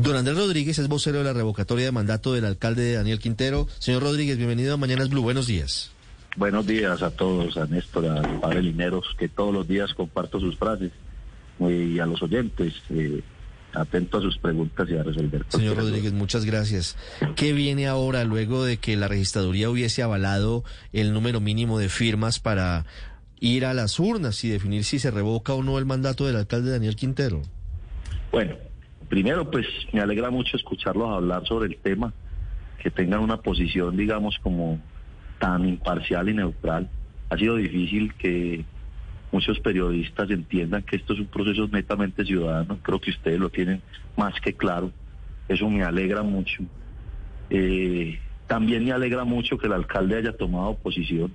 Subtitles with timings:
[0.00, 3.68] Don Andrés Rodríguez es vocero de la revocatoria de mandato del alcalde Daniel Quintero.
[3.80, 5.20] Señor Rodríguez, bienvenido a Mañanas Blue.
[5.20, 5.90] Buenos días.
[6.36, 10.56] Buenos días a todos, a Néstor, a Padre Lineros, que todos los días comparto sus
[10.56, 10.90] frases,
[11.58, 13.20] y a los oyentes, eh,
[13.74, 15.44] atento a sus preguntas y a resolver.
[15.48, 16.96] Señor Rodríguez, muchas gracias.
[17.36, 20.64] ¿Qué viene ahora luego de que la registraduría hubiese avalado
[20.94, 22.86] el número mínimo de firmas para
[23.38, 26.70] ir a las urnas y definir si se revoca o no el mandato del alcalde
[26.70, 27.42] Daniel Quintero?
[28.32, 28.56] Bueno,
[29.10, 32.14] primero, pues me alegra mucho escucharlos hablar sobre el tema,
[32.78, 34.80] que tengan una posición, digamos, como
[35.38, 36.88] tan imparcial y neutral.
[37.28, 38.64] Ha sido difícil que
[39.32, 42.78] muchos periodistas entiendan que esto es un proceso netamente ciudadano.
[42.82, 43.82] Creo que ustedes lo tienen
[44.16, 44.92] más que claro.
[45.48, 46.62] Eso me alegra mucho.
[47.50, 51.34] Eh, también me alegra mucho que el alcalde haya tomado posición.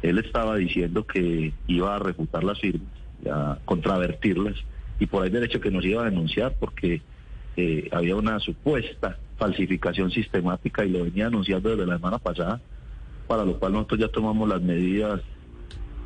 [0.00, 2.88] Él estaba diciendo que iba a refutar las firmas,
[3.30, 4.56] a contravertirlas
[4.98, 7.00] y por ahí derecho que nos iba a denunciar porque
[7.56, 12.60] eh, había una supuesta falsificación sistemática y lo venía anunciando desde la semana pasada,
[13.26, 15.20] para lo cual nosotros ya tomamos las medidas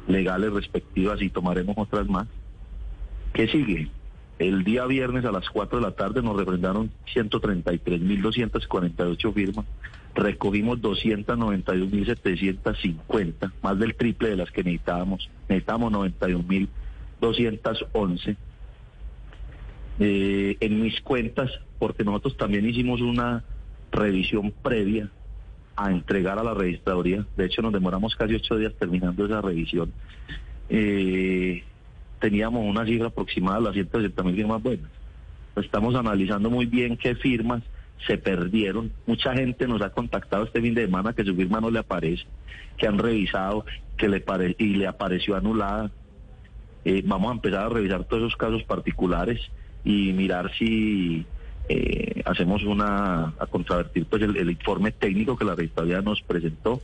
[0.06, 2.28] legales respectivas y tomaremos otras más.
[3.32, 3.88] ¿Qué sigue?
[4.38, 9.64] El día viernes a las 4 de la tarde nos refrendaron 133.248 firmas,
[10.14, 18.36] recogimos 291.750, más del triple de las que necesitábamos, necesitamos 91.211
[20.00, 23.44] eh, en mis cuentas, porque nosotros también hicimos una
[23.90, 25.10] revisión previa
[25.76, 27.26] a entregar a la registraduría.
[27.36, 29.92] De hecho, nos demoramos casi ocho días terminando esa revisión.
[30.68, 31.62] Eh,
[32.20, 34.90] teníamos una cifra aproximada de las 160 mil firmas buenas.
[35.56, 37.62] Estamos analizando muy bien qué firmas
[38.06, 38.92] se perdieron.
[39.06, 42.24] Mucha gente nos ha contactado este fin de semana que su firma no le aparece,
[42.76, 43.64] que han revisado
[43.96, 45.90] que le pare y le apareció anulada.
[46.84, 49.40] Eh, vamos a empezar a revisar todos esos casos particulares
[49.84, 51.26] y mirar si
[51.68, 56.80] eh, hacemos una, a contravertir pues el, informe técnico que la registraduría nos presentó,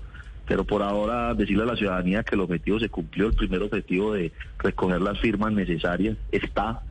[0.47, 4.13] pero por ahora decirle a la ciudadanía que el objetivo se cumplió, el primer objetivo
[4.13, 6.83] de recoger las firmas necesarias está,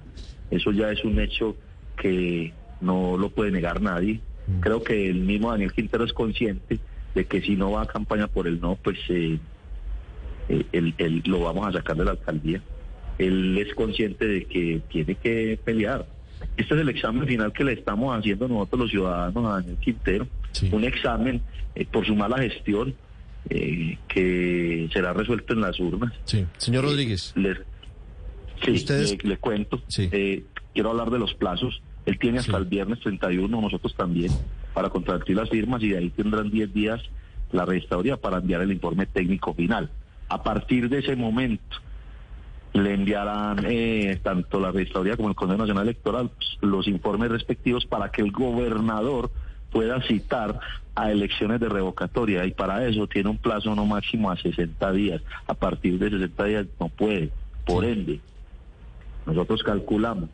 [0.51, 1.55] eso ya es un hecho
[1.97, 4.21] que no lo puede negar nadie.
[4.47, 4.59] Mm.
[4.59, 6.79] Creo que el mismo Daniel Quintero es consciente
[7.15, 9.39] de que si no va a campaña por el no, pues eh,
[10.49, 12.61] eh lo vamos a sacar de la alcaldía
[13.17, 16.05] él es consciente de que tiene que pelear.
[16.55, 20.27] Este es el examen final que le estamos haciendo nosotros los ciudadanos a Daniel Quintero.
[20.71, 21.41] Un examen
[21.75, 22.95] eh, por su mala gestión
[23.49, 26.13] eh, que será resuelto en las urnas.
[26.25, 27.33] Sí, señor eh, Rodríguez.
[28.63, 29.23] sí, ¿Ustedes?
[29.23, 29.81] Le, cuento.
[30.73, 31.81] quiero hablar de los plazos.
[32.05, 34.31] Él tiene hasta el viernes 31, nosotros también,
[34.73, 37.01] para contratar las firmas y de ahí tendrán 10 días
[37.51, 39.89] la registraduría para enviar el informe técnico final.
[40.29, 41.77] A partir de ese momento,
[42.83, 47.85] le enviarán eh, tanto la registraduría como el Consejo Nacional Electoral pues, los informes respectivos
[47.85, 49.31] para que el gobernador
[49.71, 50.59] pueda citar
[50.95, 55.21] a elecciones de revocatoria y para eso tiene un plazo no máximo a 60 días.
[55.47, 57.31] A partir de 60 días no puede.
[57.65, 58.19] Por ende,
[59.25, 60.29] nosotros calculamos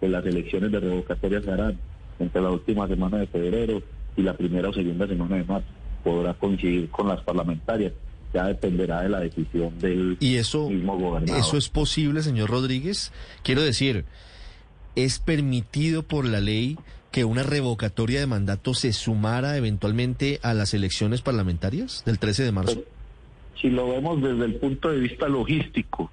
[0.00, 1.78] que las elecciones de revocatoria se harán
[2.18, 3.82] entre la última semana de febrero
[4.16, 5.68] y la primera o segunda semana de marzo.
[6.02, 7.92] Podrá coincidir con las parlamentarias
[8.32, 11.40] ya dependerá de la decisión del ¿Y eso, mismo gobernador.
[11.40, 13.12] ¿Eso es posible, señor Rodríguez?
[13.42, 14.04] Quiero decir,
[14.94, 16.78] ¿es permitido por la ley
[17.10, 22.52] que una revocatoria de mandato se sumara eventualmente a las elecciones parlamentarias del 13 de
[22.52, 22.84] marzo?
[23.60, 26.10] si lo vemos desde el punto de vista logístico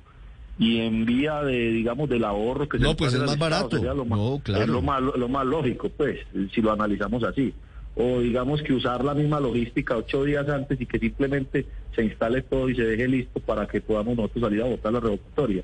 [0.57, 3.77] y en vía de, digamos, del ahorro que no, pues es más barato.
[3.77, 4.63] Lo no, claro.
[4.63, 6.19] Es lo más, lo más lógico, pues,
[6.53, 7.53] si lo analizamos así
[7.95, 12.41] o digamos que usar la misma logística ocho días antes y que simplemente se instale
[12.41, 15.63] todo y se deje listo para que podamos nosotros salir a votar la revocatoria.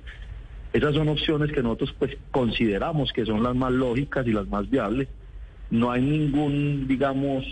[0.71, 4.69] Esas son opciones que nosotros pues consideramos que son las más lógicas y las más
[4.69, 5.09] viables.
[5.69, 7.43] No hay ningún, digamos,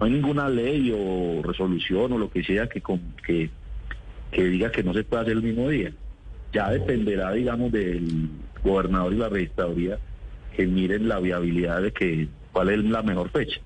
[0.00, 2.82] no hay ninguna ley o resolución o lo que sea que,
[3.24, 3.50] que,
[4.32, 5.92] que diga que no se puede hacer el mismo día.
[6.52, 8.28] Ya dependerá, digamos, del
[8.64, 9.98] gobernador y la registraduría
[10.56, 13.60] que miren la viabilidad de que cuál es la mejor fecha.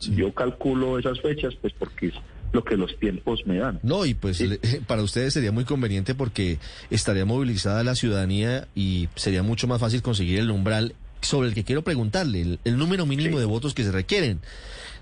[0.00, 2.14] Yo calculo esas fechas pues porque es
[2.52, 3.78] lo que los tiempos me dan.
[3.82, 4.42] No, y pues
[4.86, 6.58] para ustedes sería muy conveniente porque
[6.88, 11.64] estaría movilizada la ciudadanía y sería mucho más fácil conseguir el umbral sobre el que
[11.64, 14.40] quiero preguntarle, el, número mínimo de votos que se requieren.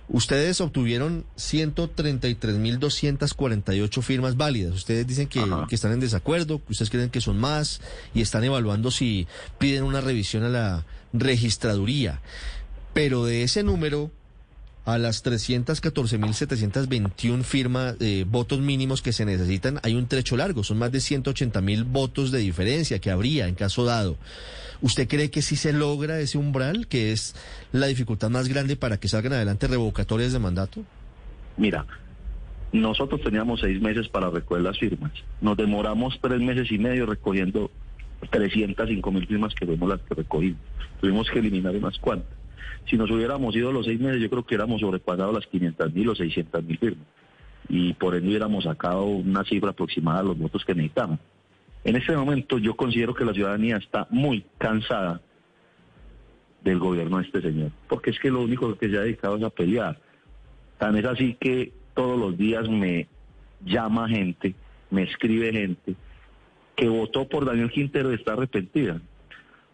[0.09, 4.75] Ustedes obtuvieron 133.248 firmas válidas.
[4.75, 7.81] Ustedes dicen que, que, están en desacuerdo, que ustedes creen que son más
[8.15, 12.21] y están evaluando si piden una revisión a la registraduría.
[12.99, 14.11] Pero de ese número
[14.85, 20.79] a las 314.721 firmas, eh, votos mínimos que se necesitan, hay un trecho largo, son
[20.79, 24.17] más de 180.000 votos de diferencia que habría en caso dado.
[24.83, 27.37] ¿Usted cree que sí se logra ese umbral, que es
[27.71, 30.83] la dificultad más grande para que salgan adelante revocatorias de mandato?
[31.57, 31.87] Mira,
[32.73, 35.13] nosotros teníamos seis meses para recoger las firmas.
[35.41, 37.71] Nos demoramos tres meses y medio recogiendo
[38.29, 40.59] 305 mil firmas que fuimos las que recogimos.
[41.01, 42.37] Tuvimos que eliminar unas cuantas.
[42.89, 46.09] Si nos hubiéramos ido los seis meses, yo creo que hubiéramos sobrepasado las 500 mil
[46.09, 47.07] o 600 mil firmas.
[47.69, 51.19] Y por ende hubiéramos sacado una cifra aproximada de los votos que necesitamos.
[51.85, 55.21] En este momento yo considero que la ciudadanía está muy cansada
[56.63, 59.45] del gobierno de este señor, porque es que lo único que se ha dedicado es
[59.45, 59.99] a pelear.
[60.79, 63.07] Tan es así que todos los días me
[63.65, 64.55] llama gente,
[64.91, 65.95] me escribe gente
[66.79, 69.01] que votó por Daniel Quintero y está arrepentida.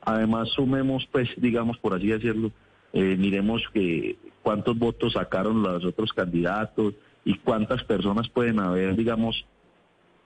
[0.00, 2.50] Además, sumemos, pues, digamos, por así decirlo,
[2.94, 6.94] eh, miremos que cuántos votos sacaron los otros candidatos
[7.24, 9.44] y cuántas personas pueden haber, digamos,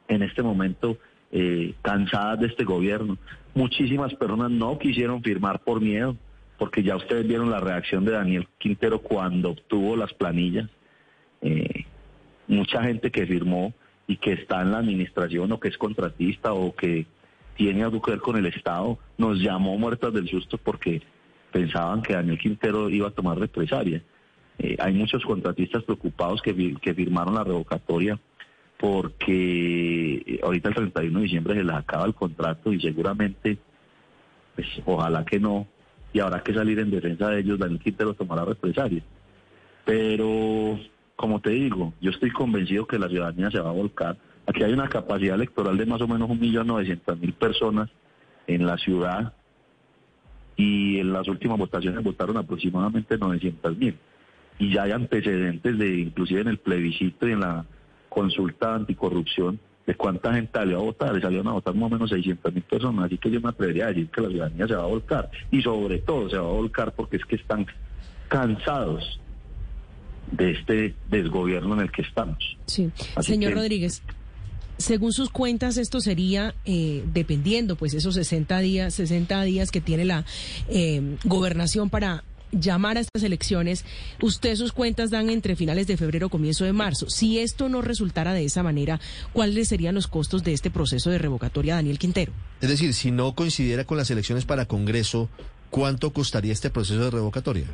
[0.07, 0.99] en este momento
[1.33, 3.17] eh, cansadas de este gobierno.
[3.55, 6.15] Muchísimas personas no quisieron firmar por miedo,
[6.59, 10.69] porque ya ustedes vieron la reacción de Daniel Quintero cuando obtuvo las planillas.
[11.41, 11.87] Eh,
[12.49, 13.73] mucha gente que firmó
[14.07, 17.07] y que está en la administración o que es contratista o que
[17.57, 21.03] tiene algo que ver con el Estado, nos llamó muertas del susto porque
[21.53, 24.03] pensaban que Daniel Quintero iba a tomar represalia.
[24.59, 28.19] Eh, hay muchos contratistas preocupados que, que firmaron la revocatoria
[28.79, 33.59] porque ahorita el 31 de diciembre se les acaba el contrato y seguramente,
[34.55, 35.67] pues ojalá que no,
[36.13, 39.03] y habrá que salir en defensa de ellos, Daniel Quintero tomará represalia.
[39.85, 40.79] Pero
[41.17, 44.17] como te digo, yo estoy convencido que la ciudadanía se va a volcar.
[44.47, 47.91] Aquí hay una capacidad electoral de más o menos 1.900.000 personas
[48.47, 49.33] en la ciudad
[50.59, 53.95] y en las últimas votaciones votaron aproximadamente 900.000.
[54.59, 57.65] Y ya hay antecedentes de, inclusive en el plebiscito y en la
[58.09, 62.11] consulta anticorrupción, de cuánta gente salió a votar, le salieron a votar más o menos
[62.11, 64.87] 600.000 personas, así que yo me atrevería a decir que la ciudadanía se va a
[64.87, 65.31] volcar.
[65.53, 67.65] Y sobre todo se va a volcar porque es que están
[68.27, 69.21] cansados
[70.33, 72.59] de este desgobierno en el que estamos.
[72.67, 72.91] Sí,
[73.21, 74.03] señor Rodríguez.
[74.79, 80.05] Según sus cuentas, esto sería eh, dependiendo, pues, esos 60 días, 60 días que tiene
[80.05, 80.25] la
[80.69, 82.23] eh, gobernación para
[82.53, 83.85] llamar a estas elecciones.
[84.23, 87.11] Usted sus cuentas dan entre finales de febrero, comienzo de marzo.
[87.11, 89.01] Si esto no resultara de esa manera,
[89.33, 92.33] ¿cuáles serían los costos de este proceso de revocatoria, Daniel Quintero?
[92.61, 95.29] Es decir, si no coincidiera con las elecciones para Congreso,
[95.71, 97.67] ¿cuánto costaría este proceso de revocatoria?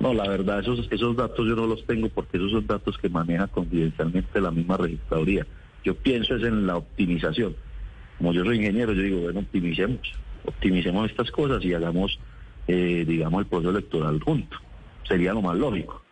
[0.00, 3.08] No, la verdad, esos, esos datos yo no los tengo porque esos son datos que
[3.08, 5.46] maneja confidencialmente la misma registraduría.
[5.88, 7.56] Yo pienso es en la optimización.
[8.18, 10.12] Como yo soy ingeniero, yo digo, bueno, optimicemos,
[10.44, 12.18] optimicemos estas cosas y hagamos,
[12.66, 14.58] eh, digamos, el proceso electoral junto.
[15.04, 16.02] Sería lo más lógico.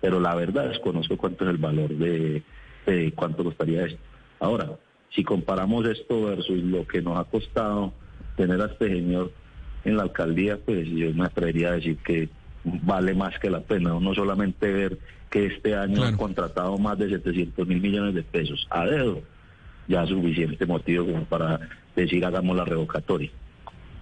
[0.00, 2.44] Pero la verdad desconozco cuánto es el valor de,
[2.86, 3.98] de cuánto costaría esto.
[4.38, 4.78] Ahora,
[5.10, 7.92] si comparamos esto versus lo que nos ha costado
[8.36, 9.32] tener a este señor
[9.84, 12.28] en la alcaldía, pues yo me atrevería a decir que
[12.66, 13.98] vale más que la pena.
[14.00, 14.98] No solamente ver
[15.30, 19.22] que este año han contratado más de 700 mil millones de pesos a dedo,
[19.88, 21.60] ya es suficiente motivo como para
[21.94, 23.30] decir hagamos la revocatoria.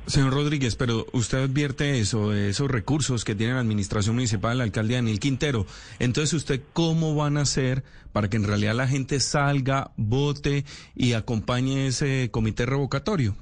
[0.07, 4.99] Señor Rodríguez, pero usted advierte eso, esos recursos que tiene la administración municipal, la alcaldía
[4.99, 5.65] Daniel Quintero.
[5.99, 10.65] Entonces, ¿usted cómo van a hacer para que en realidad la gente salga, vote
[10.95, 13.35] y acompañe ese comité revocatorio?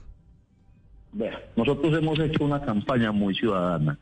[1.12, 3.98] Bueno, nosotros hemos hecho una campaña muy ciudadana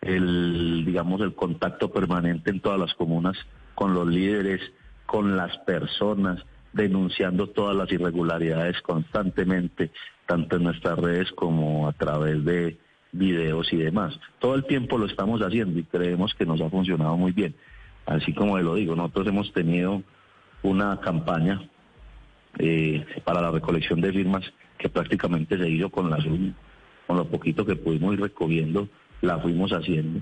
[0.00, 3.36] el, digamos, el contacto permanente en todas las comunas
[3.74, 4.60] con los líderes,
[5.06, 9.90] con las personas, denunciando todas las irregularidades constantemente,
[10.26, 12.76] tanto en nuestras redes como a través de
[13.12, 14.18] videos y demás.
[14.38, 17.54] Todo el tiempo lo estamos haciendo y creemos que nos ha funcionado muy bien.
[18.06, 20.02] Así como lo digo, nosotros hemos tenido
[20.62, 21.62] una campaña
[22.58, 24.44] eh, para la recolección de firmas
[24.78, 26.24] que prácticamente se hizo con las
[27.06, 28.88] con lo poquito que pudimos ir recogiendo
[29.20, 30.20] la fuimos haciendo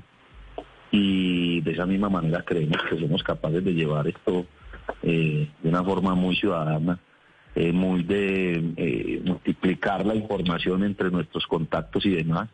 [0.91, 4.47] y de esa misma manera creemos que somos capaces de llevar esto
[5.03, 6.99] eh, de una forma muy ciudadana,
[7.55, 12.49] eh, muy de eh, multiplicar la información entre nuestros contactos y demás.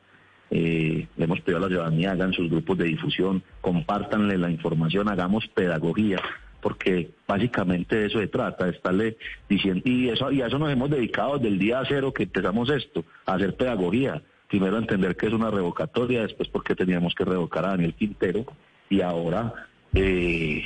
[0.50, 5.46] le hemos pedido a la ciudadanía, hagan sus grupos de difusión, compártanle la información, hagamos
[5.48, 6.20] pedagogía,
[6.60, 9.16] porque básicamente de eso se trata, de estarle
[9.48, 12.70] diciendo, y eso, y a eso nos hemos dedicado desde el día cero que empezamos
[12.70, 14.22] esto, a hacer pedagogía,
[14.52, 18.44] primero entender que es una revocatoria, después porque teníamos que revocar a Daniel Quintero
[18.90, 19.50] y ahora,
[19.94, 20.62] eh,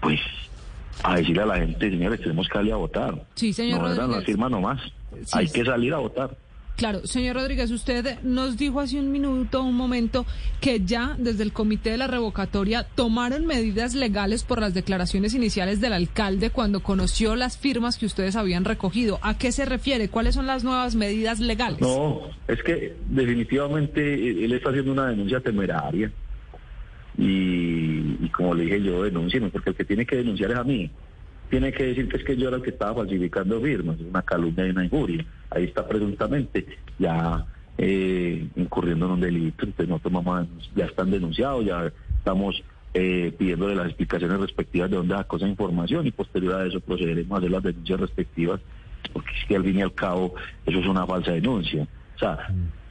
[0.00, 0.20] pues,
[1.02, 3.26] a decirle a la gente, señores, tenemos que salir a votar.
[3.34, 3.80] Sí, señor.
[3.80, 4.80] No era la firma nomás.
[5.32, 6.30] Hay que salir a votar.
[6.76, 10.24] Claro, señor Rodríguez, usted nos dijo hace un minuto, un momento,
[10.62, 15.80] que ya desde el comité de la revocatoria tomaron medidas legales por las declaraciones iniciales
[15.82, 19.18] del alcalde cuando conoció las firmas que ustedes habían recogido.
[19.20, 20.08] ¿A qué se refiere?
[20.08, 21.80] ¿Cuáles son las nuevas medidas legales?
[21.80, 26.10] No, es que definitivamente él está haciendo una denuncia temeraria.
[27.18, 30.90] Y, como le dije yo, denúncieme, porque el que tiene que denunciar es a mí
[31.50, 34.66] tiene que decir que es que yo era el que estaba falsificando firmas, una calumnia
[34.66, 35.26] y una injuria.
[35.50, 36.66] Ahí está presuntamente
[36.98, 37.44] ya
[37.76, 42.62] eh, incurriendo en un delito, entonces nosotros vamos ya están denunciados, ya estamos
[42.94, 47.32] eh, pidiéndole las explicaciones respectivas de dónde sacó esa información y posterior a eso procederemos
[47.32, 48.60] a hacer las denuncias respectivas,
[49.12, 50.34] porque es que al fin y al cabo
[50.66, 51.86] eso es una falsa denuncia.
[52.14, 52.38] O sea,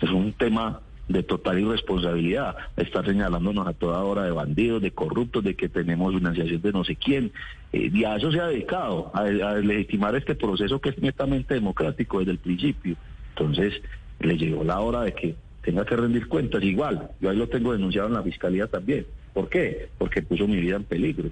[0.02, 5.44] es un tema de total irresponsabilidad, estar señalándonos a toda hora de bandidos, de corruptos,
[5.44, 7.32] de que tenemos financiación de no sé quién.
[7.74, 12.20] Eh, y a eso se ha dedicado, a, legitimar este proceso que es netamente democrático
[12.20, 12.96] desde el principio.
[13.36, 13.82] Entonces,
[14.20, 16.62] le llegó la hora de que tenga que rendir cuentas.
[16.62, 19.08] Igual, yo ahí lo tengo denunciado en la fiscalía también.
[19.34, 19.90] ¿Por qué?
[19.98, 21.30] Porque puso mi vida en peligro.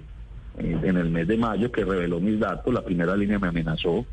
[0.58, 4.04] en el mes de mayo que reveló mis datos, la primera línea me amenazó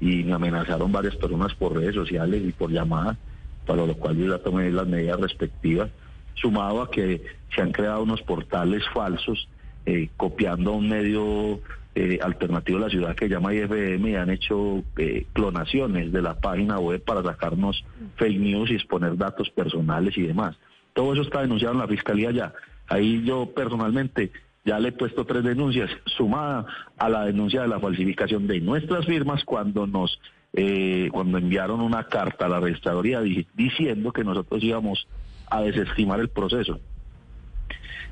[0.00, 3.18] y me amenazaron varias personas por redes sociales y por llamadas
[3.66, 5.90] para lo cual yo ya tomé las medidas respectivas,
[6.34, 7.22] sumado a que
[7.54, 9.48] se han creado unos portales falsos
[9.86, 11.60] eh, copiando un medio
[11.94, 16.40] eh, alternativo de la ciudad que llama IFM y han hecho eh, clonaciones de la
[16.40, 17.84] página web para sacarnos
[18.16, 20.56] fake news y exponer datos personales y demás.
[20.92, 22.52] Todo eso está denunciado en la fiscalía ya.
[22.88, 24.32] Ahí yo personalmente
[24.64, 26.66] ya le he puesto tres denuncias, sumada
[26.98, 30.18] a la denuncia de la falsificación de nuestras firmas cuando nos
[30.56, 35.06] eh, cuando enviaron una carta a la registraduría diciendo que nosotros íbamos
[35.50, 36.80] a desestimar el proceso.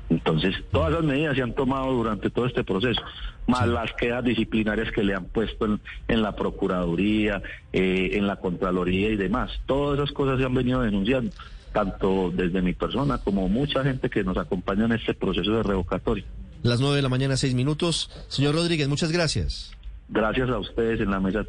[0.09, 3.01] Entonces, todas las medidas se han tomado durante todo este proceso,
[3.47, 9.09] más las quedas disciplinarias que le han puesto en, la Procuraduría, eh, en la Contraloría
[9.09, 9.51] y demás.
[9.65, 11.31] Todas esas cosas se han venido denunciando,
[11.71, 16.25] tanto desde mi persona como mucha gente que nos acompaña en este proceso de revocatoria.
[16.61, 18.11] Las nueve de la mañana, seis minutos.
[18.27, 19.75] Señor Rodríguez, muchas gracias.
[20.09, 21.45] Gracias a ustedes en la mesa de